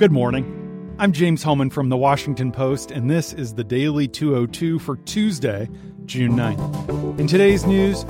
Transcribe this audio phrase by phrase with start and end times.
[0.00, 0.96] Good morning.
[0.98, 5.68] I'm James Hohmann from the Washington Post, and this is the Daily 202 for Tuesday,
[6.06, 7.18] June 9th.
[7.18, 8.06] In today's news,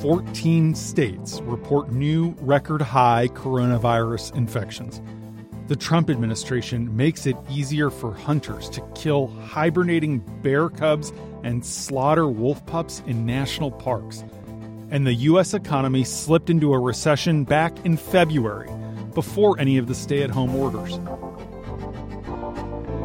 [0.00, 5.02] 14 states report new record high coronavirus infections.
[5.68, 12.26] The Trump administration makes it easier for hunters to kill hibernating bear cubs and slaughter
[12.26, 14.24] wolf pups in national parks.
[14.90, 15.52] And the U.S.
[15.52, 18.70] economy slipped into a recession back in February
[19.14, 20.98] before any of the stay at home orders.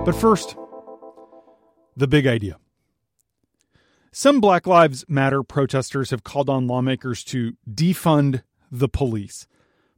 [0.09, 0.55] But first,
[1.95, 2.57] the big idea.
[4.11, 8.41] Some Black Lives Matter protesters have called on lawmakers to defund
[8.71, 9.45] the police.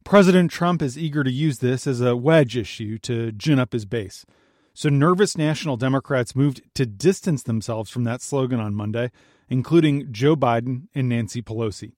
[0.04, 3.86] President Trump is eager to use this as a wedge issue to gin up his
[3.86, 4.26] base.
[4.74, 9.12] So nervous national Democrats moved to distance themselves from that slogan on Monday,
[9.48, 11.94] including Joe Biden and Nancy Pelosi.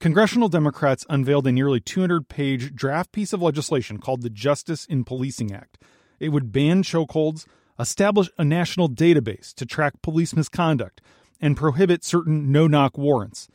[0.00, 5.04] Congressional Democrats unveiled a nearly 200 page draft piece of legislation called the Justice in
[5.04, 5.78] Policing Act.
[6.18, 7.46] It would ban chokeholds,
[7.78, 11.00] establish a national database to track police misconduct,
[11.40, 13.48] and prohibit certain no knock warrants.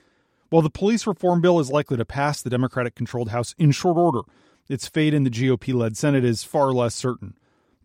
[0.49, 3.97] While the police reform bill is likely to pass the Democratic controlled House in short
[3.97, 4.21] order,
[4.67, 7.35] its fate in the GOP led Senate is far less certain.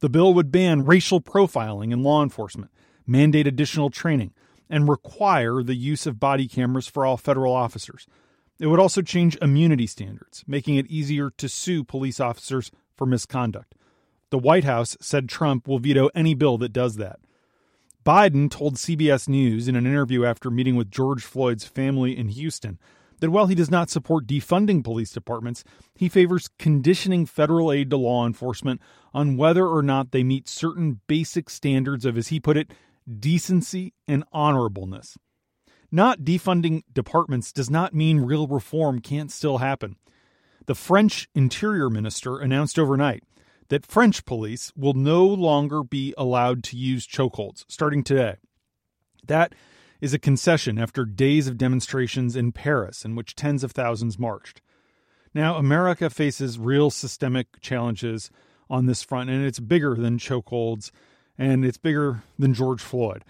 [0.01, 2.71] The bill would ban racial profiling in law enforcement,
[3.07, 4.33] mandate additional training,
[4.69, 8.07] and require the use of body cameras for all federal officers.
[8.59, 13.75] It would also change immunity standards, making it easier to sue police officers for misconduct.
[14.31, 17.21] The White House said Trump will veto any bill that does that.
[18.05, 22.79] Biden told CBS News in an interview after meeting with George Floyd's family in Houston
[23.21, 27.97] that while he does not support defunding police departments, he favors conditioning federal aid to
[27.97, 28.81] law enforcement
[29.15, 32.73] on whether or not they meet certain basic standards of, as he put it,
[33.19, 35.17] decency and honorableness.
[35.91, 39.97] Not defunding departments does not mean real reform can't still happen.
[40.67, 43.23] The French Interior Minister announced overnight
[43.69, 48.37] that French police will no longer be allowed to use chokeholds starting today.
[49.27, 49.55] That
[50.01, 54.61] is a concession after days of demonstrations in Paris in which tens of thousands marched.
[55.35, 58.31] Now, America faces real systemic challenges
[58.71, 60.91] on this front, and it's bigger than chokeholds
[61.39, 63.25] and it's bigger than George Floyd.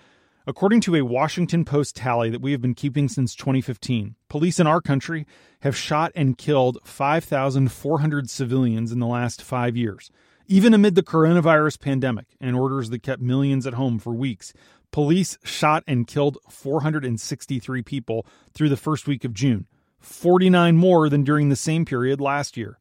[0.48, 4.66] According to a Washington Post tally that we have been keeping since 2015, police in
[4.68, 5.26] our country
[5.62, 10.08] have shot and killed 5,400 civilians in the last five years.
[10.46, 14.52] Even amid the coronavirus pandemic and orders that kept millions at home for weeks,
[14.92, 18.24] police shot and killed 463 people
[18.54, 19.66] through the first week of June,
[19.98, 22.78] 49 more than during the same period last year.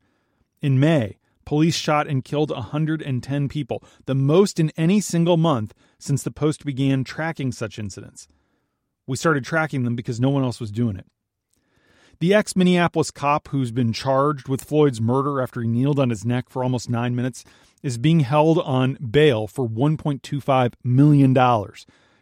[0.61, 6.23] In May, police shot and killed 110 people, the most in any single month since
[6.23, 8.27] the Post began tracking such incidents.
[9.07, 11.05] We started tracking them because no one else was doing it.
[12.19, 16.25] The ex Minneapolis cop who's been charged with Floyd's murder after he kneeled on his
[16.25, 17.43] neck for almost nine minutes
[17.83, 21.33] is being held on bail for $1.25 million.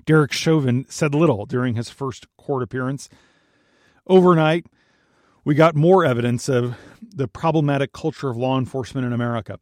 [0.05, 3.07] Derek Chauvin said little during his first court appearance.
[4.07, 4.65] Overnight,
[5.45, 6.75] we got more evidence of
[7.09, 9.59] the problematic culture of law enforcement in America.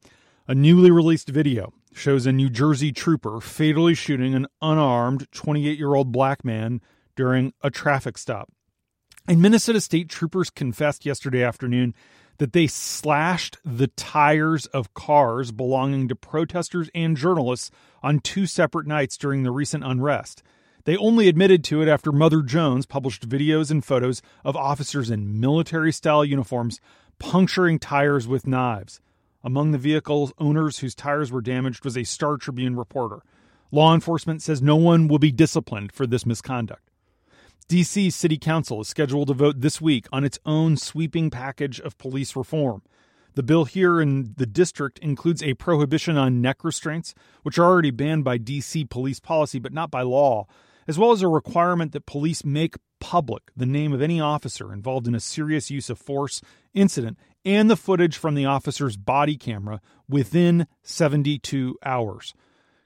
[0.48, 5.94] A newly released video shows a New Jersey trooper fatally shooting an unarmed 28 year
[5.94, 6.82] old black man
[7.16, 8.50] during a traffic stop.
[9.28, 11.94] And Minnesota State troopers confessed yesterday afternoon
[12.38, 17.70] that they slashed the tires of cars belonging to protesters and journalists
[18.02, 20.42] on two separate nights during the recent unrest.
[20.86, 25.40] They only admitted to it after Mother Jones published videos and photos of officers in
[25.40, 26.80] military style uniforms
[27.22, 29.00] puncturing tires with knives.
[29.44, 33.22] Among the vehicle owners whose tires were damaged was a Star Tribune reporter.
[33.72, 36.90] Law enforcement says no one will be disciplined for this misconduct.
[37.70, 41.98] DC City Council is scheduled to vote this week on its own sweeping package of
[42.00, 42.82] police reform.
[43.36, 47.92] The bill here in the district includes a prohibition on neck restraints, which are already
[47.92, 50.48] banned by DC police policy but not by law,
[50.92, 55.08] as well as a requirement that police make public the name of any officer involved
[55.08, 56.42] in a serious use of force
[56.74, 59.80] incident and the footage from the officer's body camera
[60.10, 62.34] within 72 hours.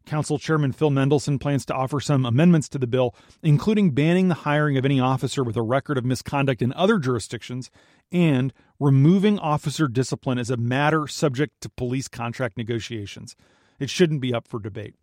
[0.06, 4.36] Council Chairman Phil Mendelson plans to offer some amendments to the bill, including banning the
[4.36, 7.72] hiring of any officer with a record of misconduct in other jurisdictions
[8.12, 13.36] and removing officer discipline as a matter subject to police contract negotiations.
[13.80, 14.94] It shouldn't be up for debate.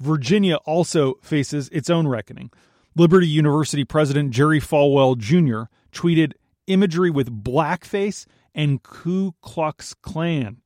[0.00, 2.50] Virginia also faces its own reckoning.
[2.96, 5.70] Liberty University President Jerry Falwell Jr.
[5.92, 6.32] tweeted
[6.66, 10.58] imagery with blackface and Ku Klux Klan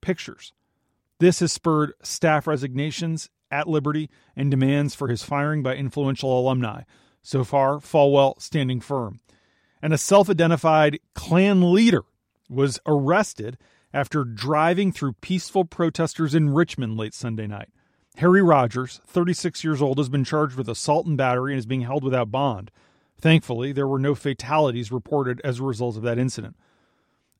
[0.00, 0.52] pictures.
[1.18, 6.82] This has spurred staff resignations at Liberty and demands for his firing by influential alumni.
[7.22, 9.20] So far, Falwell standing firm.
[9.80, 12.02] And a self identified Klan leader
[12.48, 13.58] was arrested
[13.94, 17.68] after driving through peaceful protesters in Richmond late Sunday night.
[18.18, 21.80] Harry Rogers, 36 years old, has been charged with assault and battery and is being
[21.82, 22.70] held without bond.
[23.18, 26.56] Thankfully, there were no fatalities reported as a result of that incident.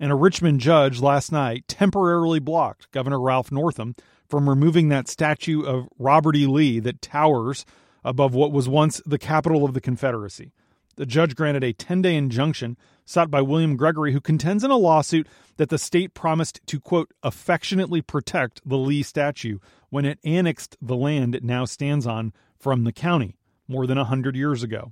[0.00, 3.94] And a Richmond judge last night temporarily blocked Governor Ralph Northam
[4.28, 6.46] from removing that statue of Robert E.
[6.46, 7.64] Lee that towers
[8.04, 10.52] above what was once the capital of the Confederacy.
[10.96, 14.76] The judge granted a 10 day injunction sought by William Gregory, who contends in a
[14.76, 15.26] lawsuit
[15.56, 19.58] that the state promised to, quote, affectionately protect the Lee statue
[19.92, 23.36] when it annexed the land it now stands on from the county
[23.68, 24.90] more than a 100 years ago.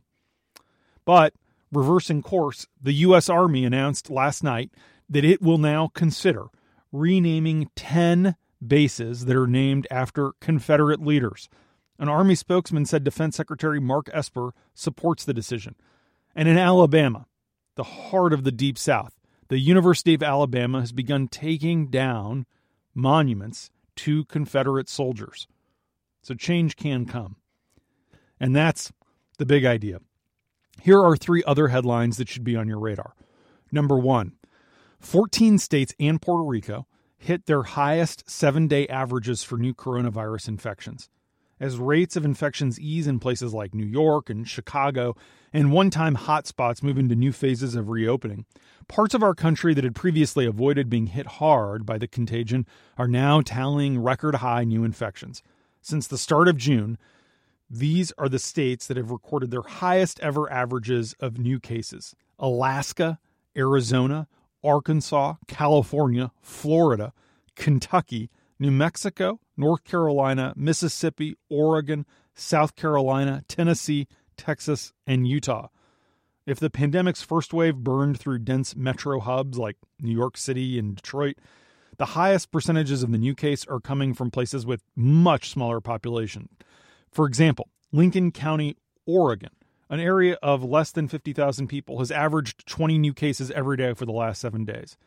[1.06, 1.32] But,
[1.72, 3.30] reversing course, the U.S.
[3.30, 4.70] Army announced last night
[5.08, 6.48] that it will now consider
[6.92, 11.48] renaming 10 bases that are named after Confederate leaders.
[11.98, 15.76] An Army spokesman said Defense Secretary Mark Esper supports the decision.
[16.36, 17.24] And in Alabama,
[17.74, 19.18] the heart of the Deep South,
[19.48, 22.44] the University of Alabama has begun taking down
[22.94, 23.70] monuments
[24.00, 25.46] to Confederate soldiers.
[26.22, 27.36] So change can come.
[28.38, 28.92] And that's
[29.38, 29.98] the big idea.
[30.80, 33.14] Here are three other headlines that should be on your radar.
[33.70, 34.32] Number one
[35.00, 36.86] 14 states and Puerto Rico
[37.18, 41.10] hit their highest seven day averages for new coronavirus infections.
[41.60, 45.14] As rates of infections ease in places like New York and Chicago,
[45.52, 48.46] and one time hotspots move into new phases of reopening,
[48.88, 52.66] parts of our country that had previously avoided being hit hard by the contagion
[52.96, 55.42] are now tallying record high new infections.
[55.82, 56.96] Since the start of June,
[57.68, 63.18] these are the states that have recorded their highest ever averages of new cases Alaska,
[63.54, 64.28] Arizona,
[64.64, 67.12] Arkansas, California, Florida,
[67.54, 68.30] Kentucky,
[68.60, 72.04] New Mexico, North Carolina, Mississippi, Oregon,
[72.34, 75.68] South Carolina, Tennessee, Texas, and Utah.
[76.46, 80.94] If the pandemic's first wave burned through dense metro hubs like New York City and
[80.94, 81.36] Detroit,
[81.96, 86.50] the highest percentages of the new case are coming from places with much smaller population.
[87.10, 88.76] For example, Lincoln County,
[89.06, 89.50] Oregon,
[89.88, 94.04] an area of less than 50,000 people, has averaged 20 new cases every day for
[94.04, 94.98] the last seven days.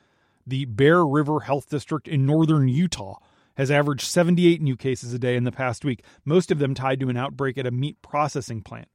[0.46, 3.20] The Bear River Health District in northern Utah
[3.56, 7.00] has averaged 78 new cases a day in the past week, most of them tied
[7.00, 8.88] to an outbreak at a meat processing plant.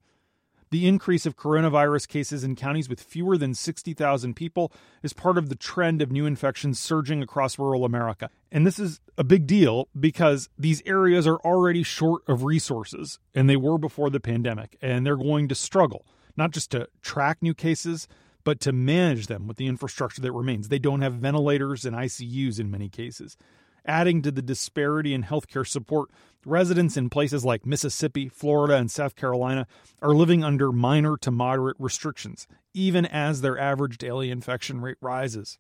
[0.71, 4.71] The increase of coronavirus cases in counties with fewer than 60,000 people
[5.03, 8.29] is part of the trend of new infections surging across rural America.
[8.53, 13.49] And this is a big deal because these areas are already short of resources, and
[13.49, 16.05] they were before the pandemic, and they're going to struggle,
[16.37, 18.07] not just to track new cases,
[18.45, 20.69] but to manage them with the infrastructure that remains.
[20.69, 23.39] They don't have ventilators and ICUs in many cases.
[23.89, 26.11] Adding to the disparity in healthcare support,
[26.45, 29.67] residents in places like Mississippi, Florida, and South Carolina
[30.03, 35.57] are living under minor to moderate restrictions, even as their average daily infection rate rises.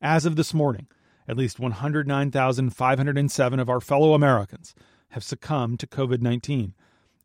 [0.00, 0.86] As of this morning,
[1.26, 4.72] at least 109,507 of our fellow Americans
[5.10, 6.74] have succumbed to COVID 19,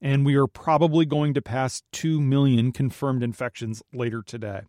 [0.01, 4.62] and we are probably going to pass 2 million confirmed infections later today.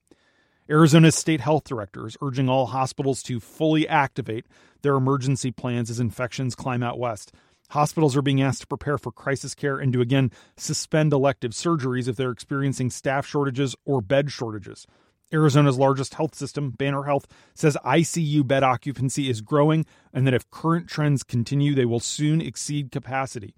[0.69, 4.47] Arizona's state health director is urging all hospitals to fully activate
[4.83, 7.33] their emergency plans as infections climb out west.
[7.71, 12.09] Hospitals are being asked to prepare for crisis care and to again suspend elective surgeries
[12.09, 14.87] if they're experiencing staff shortages or bed shortages.
[15.33, 20.51] Arizona's largest health system, Banner Health, says ICU bed occupancy is growing and that if
[20.51, 23.55] current trends continue, they will soon exceed capacity.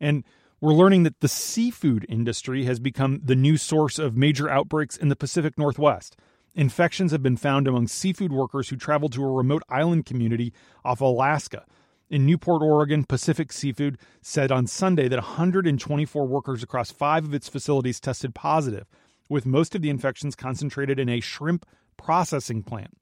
[0.00, 0.24] And
[0.62, 5.08] we're learning that the seafood industry has become the new source of major outbreaks in
[5.08, 6.16] the Pacific Northwest.
[6.54, 10.52] Infections have been found among seafood workers who traveled to a remote island community
[10.84, 11.64] off Alaska.
[12.10, 17.48] In Newport, Oregon, Pacific Seafood said on Sunday that 124 workers across five of its
[17.48, 18.86] facilities tested positive,
[19.28, 21.66] with most of the infections concentrated in a shrimp
[21.96, 22.96] processing plant.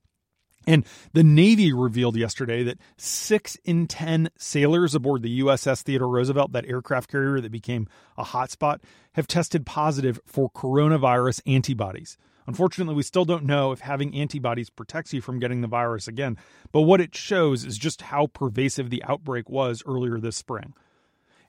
[0.67, 6.53] And the Navy revealed yesterday that six in 10 sailors aboard the USS Theodore Roosevelt,
[6.53, 7.89] that aircraft carrier that became
[8.19, 8.81] a hotspot,
[9.15, 12.19] have tested positive for coronavirus antibodies.
[12.47, 16.37] Unfortunately, we still don't know if having antibodies protects you from getting the virus again,
[16.73, 20.75] but what it shows is just how pervasive the outbreak was earlier this spring.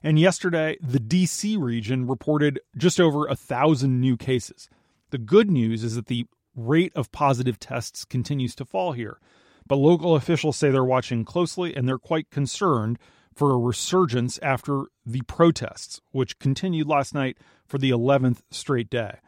[0.02, 4.68] And yesterday, the DC region reported just over a thousand new cases.
[5.10, 9.18] The good news is that the rate of positive tests continues to fall here.
[9.66, 12.98] But local officials say they're watching closely and they're quite concerned
[13.34, 19.18] for a resurgence after the protests, which continued last night for the 11th straight day.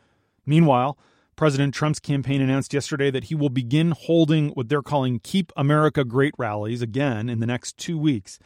[0.45, 0.99] Meanwhile,
[1.37, 6.05] President Trump's campaign announced yesterday that he will begin holding what they're calling Keep America
[6.05, 8.39] Great rallies again in the next two weeks.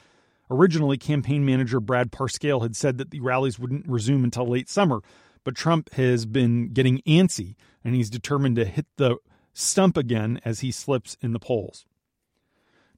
[0.51, 5.01] Originally, campaign manager Brad Parscale had said that the rallies wouldn't resume until late summer,
[5.49, 9.17] but Trump has been getting antsy and he's determined to hit the
[9.55, 11.87] stump again as he slips in the polls.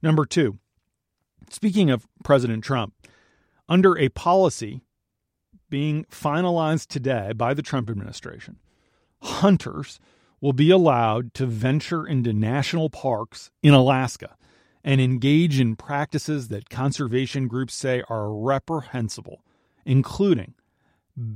[0.01, 0.59] Number two,
[1.49, 2.93] speaking of President Trump,
[3.69, 4.81] under a policy
[5.69, 8.59] being finalized today by the Trump administration,
[9.21, 9.97] hunters
[10.41, 14.35] will be allowed to venture into national parks in Alaska
[14.83, 19.41] and engage in practices that conservation groups say are reprehensible,
[19.85, 20.53] including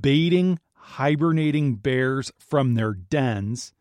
[0.01, 3.73] baiting hibernating bears from their dens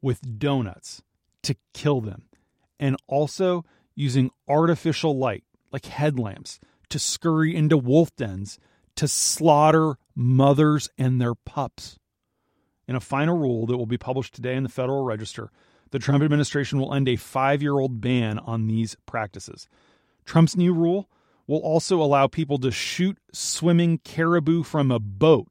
[0.00, 1.02] with donuts
[1.42, 2.28] to kill them,
[2.78, 8.58] and also using artificial light like headlamps to scurry into wolf dens
[8.94, 11.98] to slaughter mothers and their pups.
[12.86, 15.50] In a final rule that will be published today in the Federal Register,
[15.90, 19.68] the Trump administration will end a five year old ban on these practices.
[20.24, 21.08] Trump's new rule
[21.46, 25.48] will also allow people to shoot swimming caribou from a boat,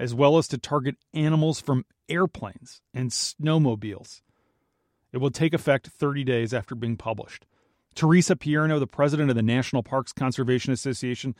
[0.00, 4.22] as well as to target animals from airplanes and snowmobiles.
[5.12, 7.44] It will take effect 30 days after being published.
[7.94, 11.34] Theresa Pierno, the president of the National Parks Conservation Association,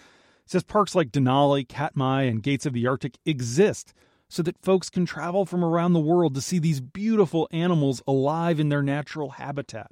[0.45, 3.95] says parks like Denali, Katmai, and Gates of the Arctic exist
[4.29, 8.61] so that folks can travel from around the world to see these beautiful animals alive
[8.61, 9.91] in their natural habitat.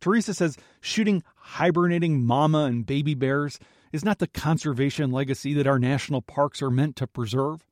[0.00, 3.58] Theresa says shooting hibernating mama and baby bears
[3.92, 7.64] is not the conservation legacy that our national parks are meant to preserve.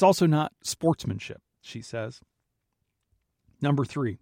[0.00, 2.22] It's also not sportsmanship, she says.
[3.60, 4.16] Number three,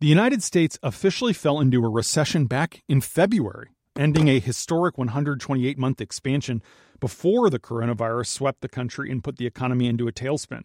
[0.00, 5.76] the United States officially fell into a recession back in February, ending a historic 128
[5.76, 6.62] month expansion
[6.98, 10.62] before the coronavirus swept the country and put the economy into a tailspin.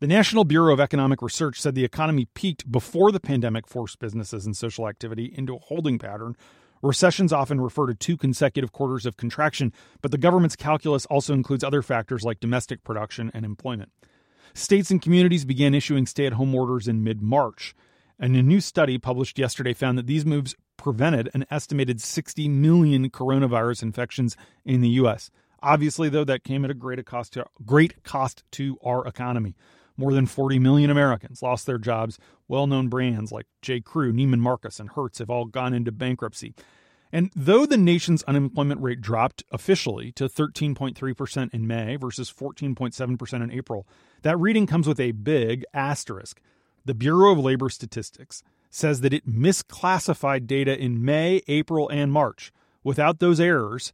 [0.00, 4.46] The National Bureau of Economic Research said the economy peaked before the pandemic forced businesses
[4.46, 6.36] and social activity into a holding pattern.
[6.82, 11.62] Recessions often refer to two consecutive quarters of contraction, but the government's calculus also includes
[11.62, 13.92] other factors like domestic production and employment.
[14.52, 17.74] States and communities began issuing stay at home orders in mid March.
[18.18, 23.08] And a new study published yesterday found that these moves prevented an estimated 60 million
[23.10, 25.30] coronavirus infections in the U.S.
[25.62, 29.54] Obviously, though, that came at a great cost to, great cost to our economy.
[29.96, 32.18] More than 40 million Americans lost their jobs.
[32.48, 33.80] Well known brands like J.
[33.80, 36.54] Crew, Neiman Marcus, and Hertz have all gone into bankruptcy.
[37.12, 43.50] And though the nation's unemployment rate dropped officially to 13.3% in May versus 14.7% in
[43.50, 43.86] April,
[44.22, 46.40] that reading comes with a big asterisk.
[46.86, 52.50] The Bureau of Labor Statistics says that it misclassified data in May, April, and March.
[52.82, 53.92] Without those errors,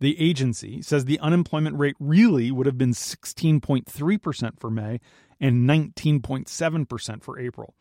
[0.00, 5.00] the agency says the unemployment rate really would have been 16.3% for May
[5.40, 7.74] and 19.7% for April.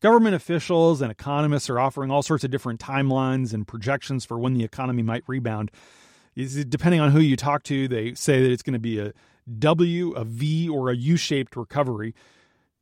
[0.00, 4.54] Government officials and economists are offering all sorts of different timelines and projections for when
[4.54, 5.70] the economy might rebound.
[6.36, 9.12] Depending on who you talk to, they say that it's going to be a
[9.58, 12.14] W, a V, or a U shaped recovery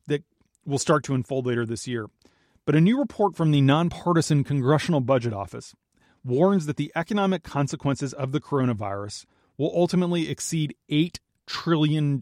[0.07, 0.23] that
[0.65, 2.07] will start to unfold later this year.
[2.65, 5.75] But a new report from the nonpartisan Congressional Budget Office
[6.25, 9.25] warns that the economic consequences of the coronavirus
[9.57, 12.17] will ultimately exceed $8 trillion.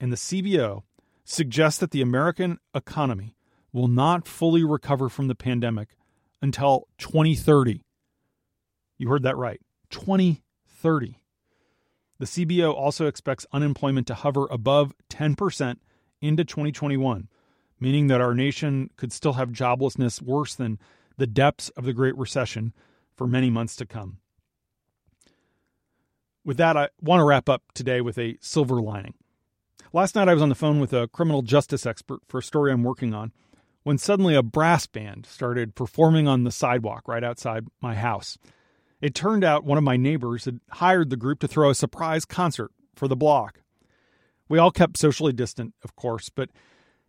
[0.00, 0.82] And the CBO
[1.24, 3.36] suggests that the American economy
[3.72, 5.90] will not fully recover from the pandemic
[6.40, 7.84] until 2030.
[8.98, 11.20] You heard that right 2030.
[12.18, 15.76] The CBO also expects unemployment to hover above 10%
[16.20, 17.28] into 2021,
[17.78, 20.78] meaning that our nation could still have joblessness worse than
[21.16, 22.74] the depths of the Great Recession
[23.14, 24.18] for many months to come.
[26.44, 29.14] With that, I want to wrap up today with a silver lining.
[29.92, 32.70] Last night, I was on the phone with a criminal justice expert for a story
[32.70, 33.32] I'm working on
[33.82, 38.38] when suddenly a brass band started performing on the sidewalk right outside my house.
[39.00, 42.24] It turned out one of my neighbors had hired the group to throw a surprise
[42.24, 43.62] concert for the block.
[44.48, 46.50] We all kept socially distant, of course, but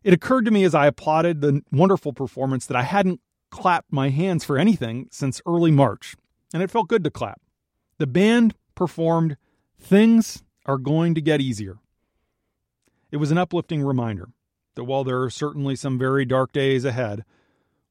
[0.03, 3.19] it occurred to me as I applauded the wonderful performance that I hadn't
[3.51, 6.15] clapped my hands for anything since early March,
[6.51, 7.41] and it felt good to clap.
[7.99, 9.37] The band performed
[9.79, 11.77] Things Are Going to Get Easier.
[13.11, 14.29] It was an uplifting reminder
[14.75, 17.25] that while there are certainly some very dark days ahead,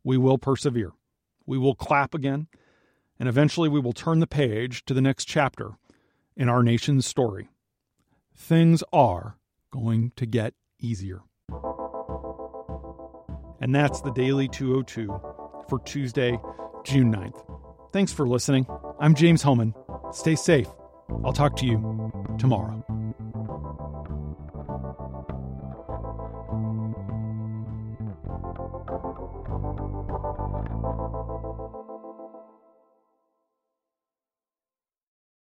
[0.03, 0.93] we will persevere.
[1.47, 2.49] We will clap again,
[3.19, 5.73] and eventually we will turn the page to the next chapter
[6.37, 7.51] in our nation's story.
[8.35, 9.37] Things are
[9.71, 11.21] going to get easier.
[13.61, 15.09] And that's the Daily 202
[15.69, 16.39] for Tuesday,
[16.85, 17.45] June 9th.
[17.93, 18.67] Thanks for listening.
[18.99, 19.75] I'm James Hohmann.
[20.13, 20.69] Stay safe.
[21.23, 22.83] I'll talk to you tomorrow.